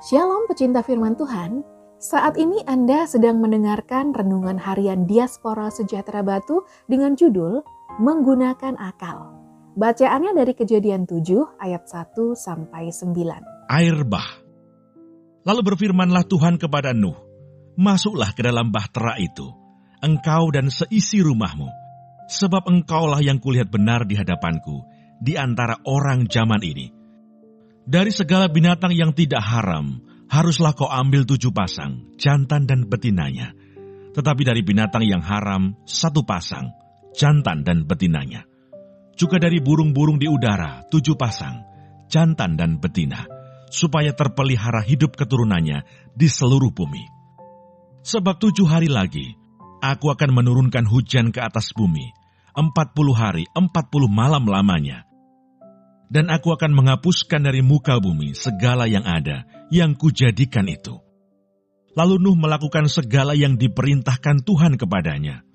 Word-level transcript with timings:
Shalom 0.00 0.48
pecinta 0.48 0.80
firman 0.80 1.12
Tuhan, 1.12 1.60
saat 2.00 2.40
ini 2.40 2.64
Anda 2.64 3.04
sedang 3.04 3.36
mendengarkan 3.36 4.16
renungan 4.16 4.56
harian 4.56 5.04
Diaspora 5.04 5.68
Sejahtera 5.68 6.24
Batu 6.24 6.64
dengan 6.88 7.20
judul 7.20 7.60
Menggunakan 8.00 8.80
Akal. 8.80 9.28
Bacaannya 9.76 10.32
dari 10.32 10.56
kejadian 10.56 11.04
7 11.04 11.60
ayat 11.60 11.84
1 11.84 12.16
sampai 12.32 12.88
9. 12.88 13.12
Air 13.68 14.00
bah. 14.08 14.40
Lalu 15.44 15.60
berfirmanlah 15.68 16.24
Tuhan 16.24 16.56
kepada 16.56 16.96
Nuh, 16.96 17.20
Masuklah 17.76 18.32
ke 18.32 18.40
dalam 18.40 18.72
bahtera 18.72 19.20
itu, 19.20 19.52
engkau 20.00 20.48
dan 20.48 20.72
seisi 20.72 21.20
rumahmu, 21.20 21.68
sebab 22.24 22.72
engkaulah 22.72 23.20
yang 23.20 23.36
kulihat 23.36 23.68
benar 23.68 24.08
di 24.08 24.16
hadapanku, 24.16 24.80
di 25.20 25.36
antara 25.36 25.76
orang 25.84 26.24
zaman 26.24 26.64
ini 26.64 26.99
dari 27.90 28.14
segala 28.14 28.46
binatang 28.46 28.94
yang 28.94 29.10
tidak 29.10 29.42
haram, 29.42 29.98
haruslah 30.30 30.70
kau 30.78 30.86
ambil 30.86 31.26
tujuh 31.26 31.50
pasang, 31.50 32.14
jantan 32.14 32.62
dan 32.70 32.86
betinanya. 32.86 33.50
Tetapi 34.14 34.46
dari 34.46 34.62
binatang 34.62 35.02
yang 35.02 35.18
haram, 35.18 35.74
satu 35.82 36.22
pasang, 36.22 36.70
jantan 37.18 37.66
dan 37.66 37.82
betinanya. 37.82 38.46
Juga 39.18 39.42
dari 39.42 39.58
burung-burung 39.58 40.22
di 40.22 40.30
udara, 40.30 40.86
tujuh 40.86 41.18
pasang, 41.18 41.66
jantan 42.06 42.54
dan 42.54 42.78
betina, 42.78 43.26
supaya 43.74 44.14
terpelihara 44.14 44.86
hidup 44.86 45.18
keturunannya 45.18 45.82
di 46.14 46.30
seluruh 46.30 46.70
bumi. 46.70 47.02
Sebab 48.06 48.38
tujuh 48.38 48.70
hari 48.70 48.86
lagi, 48.86 49.34
aku 49.82 50.14
akan 50.14 50.30
menurunkan 50.30 50.86
hujan 50.86 51.34
ke 51.34 51.42
atas 51.42 51.74
bumi, 51.74 52.06
empat 52.54 52.94
puluh 52.94 53.18
hari, 53.18 53.50
empat 53.50 53.90
puluh 53.90 54.08
malam 54.08 54.46
lamanya, 54.46 55.09
dan 56.10 56.26
aku 56.26 56.50
akan 56.50 56.74
menghapuskan 56.74 57.46
dari 57.46 57.62
muka 57.62 57.96
bumi 58.02 58.34
segala 58.34 58.90
yang 58.90 59.06
ada 59.06 59.46
yang 59.70 59.94
kujadikan 59.94 60.66
itu. 60.66 60.98
Lalu 61.94 62.18
Nuh 62.18 62.36
melakukan 62.38 62.90
segala 62.90 63.38
yang 63.38 63.54
diperintahkan 63.54 64.42
Tuhan 64.42 64.74
kepadanya. 64.74 65.46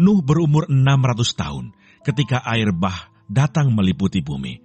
Nuh 0.00 0.24
berumur 0.24 0.68
600 0.72 0.80
tahun 1.36 1.64
ketika 2.00 2.40
air 2.48 2.72
bah 2.72 3.12
datang 3.28 3.72
meliputi 3.72 4.24
bumi. 4.24 4.60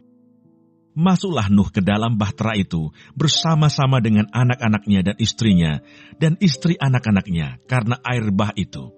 Masuklah 0.98 1.52
Nuh 1.52 1.70
ke 1.70 1.84
dalam 1.84 2.18
bahtera 2.18 2.58
itu 2.58 2.90
bersama-sama 3.14 4.02
dengan 4.02 4.26
anak-anaknya 4.34 5.14
dan 5.14 5.16
istrinya 5.22 5.84
dan 6.18 6.40
istri 6.42 6.74
anak-anaknya 6.80 7.62
karena 7.70 8.00
air 8.02 8.32
bah 8.34 8.56
itu. 8.58 8.96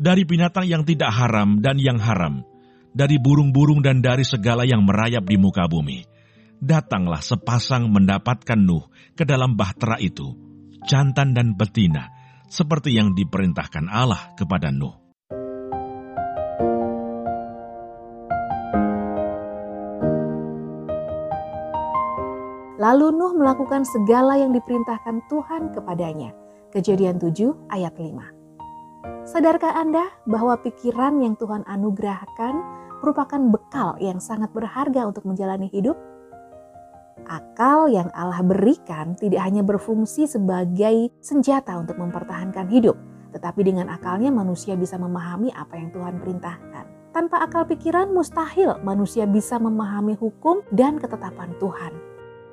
Dari 0.00 0.28
binatang 0.28 0.68
yang 0.68 0.82
tidak 0.84 1.12
haram 1.12 1.60
dan 1.60 1.76
yang 1.76 2.00
haram, 2.00 2.44
dari 2.90 3.16
burung-burung 3.16 3.80
dan 3.80 4.02
dari 4.02 4.26
segala 4.26 4.66
yang 4.66 4.82
merayap 4.82 5.26
di 5.26 5.38
muka 5.38 5.66
bumi. 5.70 6.04
Datanglah 6.60 7.24
sepasang 7.24 7.88
mendapatkan 7.88 8.58
Nuh 8.60 8.84
ke 9.16 9.24
dalam 9.24 9.56
bahtera 9.56 9.96
itu, 9.96 10.36
jantan 10.84 11.32
dan 11.32 11.56
betina, 11.56 12.12
seperti 12.50 12.92
yang 12.98 13.16
diperintahkan 13.16 13.88
Allah 13.88 14.36
kepada 14.36 14.68
Nuh. 14.68 15.00
Lalu 22.80 23.12
Nuh 23.12 23.36
melakukan 23.36 23.84
segala 23.84 24.40
yang 24.40 24.56
diperintahkan 24.56 25.28
Tuhan 25.28 25.68
kepadanya. 25.76 26.32
Kejadian 26.72 27.20
7 27.20 27.68
ayat 27.68 27.92
5. 27.92 28.39
Sadarkah 29.24 29.76
Anda 29.78 30.10
bahwa 30.26 30.58
pikiran 30.60 31.22
yang 31.22 31.38
Tuhan 31.38 31.62
anugerahkan 31.64 32.54
merupakan 33.00 33.40
bekal 33.48 33.96
yang 34.02 34.20
sangat 34.20 34.52
berharga 34.52 35.08
untuk 35.08 35.24
menjalani 35.24 35.68
hidup. 35.72 35.96
Akal 37.28 37.92
yang 37.92 38.08
Allah 38.16 38.42
berikan 38.42 39.14
tidak 39.16 39.44
hanya 39.44 39.60
berfungsi 39.62 40.24
sebagai 40.26 41.12
senjata 41.20 41.76
untuk 41.76 42.00
mempertahankan 42.00 42.68
hidup, 42.68 42.96
tetapi 43.32 43.60
dengan 43.64 43.92
akalnya 43.92 44.32
manusia 44.32 44.74
bisa 44.74 44.96
memahami 44.96 45.52
apa 45.52 45.78
yang 45.78 45.92
Tuhan 45.92 46.18
perintahkan. 46.18 46.84
Tanpa 47.10 47.42
akal 47.42 47.66
pikiran, 47.66 48.14
mustahil 48.14 48.78
manusia 48.86 49.26
bisa 49.26 49.58
memahami 49.58 50.14
hukum 50.14 50.62
dan 50.70 50.98
ketetapan 50.98 51.50
Tuhan. 51.58 51.92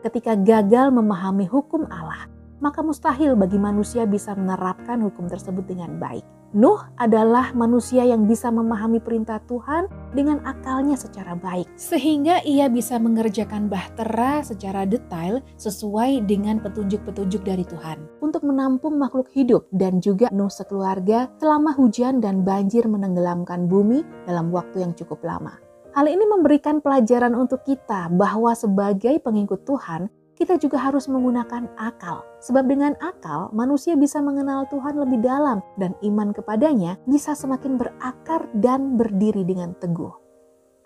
Ketika 0.01 0.33
gagal 0.33 0.89
memahami 0.93 1.45
hukum 1.45 1.85
Allah, 1.89 2.25
maka 2.59 2.81
mustahil 2.81 3.37
bagi 3.37 3.61
manusia 3.61 4.07
bisa 4.09 4.33
menerapkan 4.33 5.01
hukum 5.03 5.29
tersebut 5.29 5.65
dengan 5.65 5.97
baik. 6.01 6.25
Nuh 6.55 6.79
adalah 6.95 7.51
manusia 7.51 8.07
yang 8.07 8.23
bisa 8.23 8.47
memahami 8.47 9.03
perintah 9.03 9.43
Tuhan 9.51 9.91
dengan 10.15 10.39
akalnya 10.47 10.95
secara 10.95 11.35
baik, 11.35 11.67
sehingga 11.75 12.39
ia 12.47 12.71
bisa 12.71 12.95
mengerjakan 12.95 13.67
bahtera 13.67 14.39
secara 14.47 14.87
detail 14.87 15.43
sesuai 15.59 16.23
dengan 16.23 16.63
petunjuk-petunjuk 16.63 17.43
dari 17.43 17.67
Tuhan 17.67 17.99
untuk 18.23 18.47
menampung 18.47 18.95
makhluk 18.95 19.27
hidup 19.35 19.67
dan 19.75 19.99
juga 19.99 20.31
Nuh 20.31 20.47
sekeluarga 20.47 21.27
selama 21.35 21.75
hujan 21.75 22.23
dan 22.23 22.47
banjir 22.47 22.87
menenggelamkan 22.87 23.67
bumi 23.67 24.07
dalam 24.23 24.47
waktu 24.47 24.87
yang 24.87 24.95
cukup 24.95 25.19
lama. 25.27 25.59
Hal 25.97 26.05
ini 26.05 26.29
memberikan 26.29 26.77
pelajaran 26.77 27.33
untuk 27.33 27.65
kita 27.65 28.07
bahwa 28.13 28.53
sebagai 28.53 29.17
pengikut 29.17 29.65
Tuhan, 29.65 30.07
kita 30.37 30.61
juga 30.61 30.77
harus 30.77 31.09
menggunakan 31.09 31.65
akal. 31.81 32.21
Sebab 32.45 32.69
dengan 32.69 32.93
akal, 33.01 33.49
manusia 33.51 33.97
bisa 33.97 34.21
mengenal 34.21 34.69
Tuhan 34.69 34.95
lebih 35.01 35.25
dalam 35.25 35.65
dan 35.81 35.97
iman 36.05 36.29
kepadanya 36.29 37.01
bisa 37.09 37.33
semakin 37.33 37.81
berakar 37.81 38.45
dan 38.53 38.95
berdiri 38.95 39.41
dengan 39.41 39.73
teguh. 39.81 40.13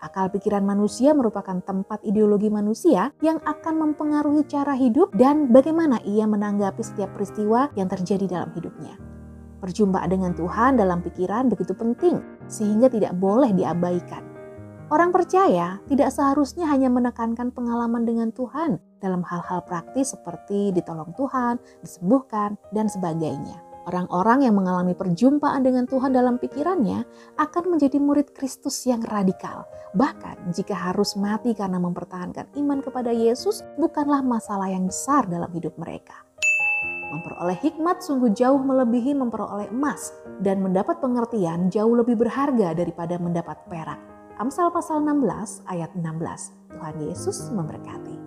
Akal 0.02 0.34
pikiran 0.34 0.66
manusia 0.66 1.14
merupakan 1.14 1.62
tempat 1.62 2.02
ideologi 2.02 2.50
manusia 2.50 3.14
yang 3.22 3.38
akan 3.46 3.78
mempengaruhi 3.78 4.42
cara 4.50 4.74
hidup 4.74 5.14
dan 5.14 5.54
bagaimana 5.54 6.02
ia 6.02 6.26
menanggapi 6.26 6.82
setiap 6.82 7.14
peristiwa 7.14 7.70
yang 7.78 7.86
terjadi 7.86 8.26
dalam 8.26 8.50
hidupnya. 8.50 8.98
Perjumpaan 9.62 10.10
dengan 10.10 10.34
Tuhan 10.34 10.74
dalam 10.74 11.06
pikiran 11.06 11.46
begitu 11.46 11.70
penting, 11.78 12.18
sehingga 12.50 12.90
tidak 12.90 13.14
boleh 13.14 13.54
diabaikan. 13.54 14.31
Orang 14.92 15.08
percaya 15.08 15.80
tidak 15.88 16.12
seharusnya 16.12 16.68
hanya 16.68 16.92
menekankan 16.92 17.48
pengalaman 17.48 18.04
dengan 18.04 18.28
Tuhan 18.28 18.76
dalam 19.00 19.24
hal-hal 19.24 19.64
praktis 19.64 20.12
seperti 20.12 20.68
ditolong 20.68 21.16
Tuhan, 21.16 21.56
disembuhkan, 21.80 22.60
dan 22.76 22.92
sebagainya. 22.92 23.56
Orang-orang 23.88 24.44
yang 24.44 24.52
mengalami 24.52 24.92
perjumpaan 24.92 25.64
dengan 25.64 25.88
Tuhan 25.88 26.12
dalam 26.12 26.36
pikirannya 26.36 27.08
akan 27.40 27.64
menjadi 27.72 27.96
murid 28.04 28.36
Kristus 28.36 28.84
yang 28.84 29.00
radikal. 29.08 29.64
Bahkan 29.96 30.52
jika 30.52 30.76
harus 30.76 31.16
mati 31.16 31.56
karena 31.56 31.80
mempertahankan 31.80 32.52
iman 32.60 32.84
kepada 32.84 33.16
Yesus 33.16 33.64
bukanlah 33.80 34.20
masalah 34.20 34.68
yang 34.68 34.92
besar 34.92 35.24
dalam 35.24 35.48
hidup 35.56 35.72
mereka. 35.80 36.20
Memperoleh 37.16 37.56
hikmat 37.64 38.04
sungguh 38.04 38.36
jauh 38.36 38.60
melebihi 38.60 39.16
memperoleh 39.16 39.72
emas 39.72 40.12
dan 40.44 40.60
mendapat 40.60 41.00
pengertian 41.00 41.72
jauh 41.72 41.96
lebih 41.96 42.20
berharga 42.20 42.76
daripada 42.76 43.16
mendapat 43.16 43.56
perak. 43.72 44.11
Amsal 44.40 44.72
pasal 44.72 45.04
16 45.04 45.68
ayat 45.68 45.92
16. 45.92 46.72
Tuhan 46.72 46.96
Yesus 47.04 47.52
memberkati. 47.52 48.21